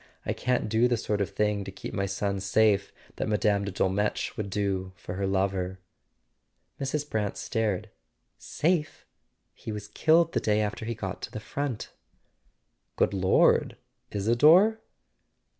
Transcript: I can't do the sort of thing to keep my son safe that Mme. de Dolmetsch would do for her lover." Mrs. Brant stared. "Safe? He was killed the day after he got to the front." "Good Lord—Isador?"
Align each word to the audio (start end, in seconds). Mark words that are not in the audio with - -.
I 0.25 0.33
can't 0.33 0.67
do 0.67 0.87
the 0.87 0.97
sort 0.97 1.21
of 1.21 1.29
thing 1.29 1.63
to 1.63 1.71
keep 1.71 1.93
my 1.93 2.07
son 2.07 2.39
safe 2.39 2.91
that 3.17 3.27
Mme. 3.27 3.65
de 3.65 3.71
Dolmetsch 3.71 4.35
would 4.35 4.49
do 4.49 4.93
for 4.95 5.13
her 5.13 5.27
lover." 5.27 5.77
Mrs. 6.79 7.07
Brant 7.07 7.37
stared. 7.37 7.91
"Safe? 8.39 9.05
He 9.53 9.71
was 9.71 9.89
killed 9.89 10.31
the 10.33 10.39
day 10.39 10.59
after 10.59 10.85
he 10.85 10.95
got 10.95 11.21
to 11.21 11.31
the 11.31 11.39
front." 11.39 11.93
"Good 12.95 13.13
Lord—Isador?" 13.13 14.79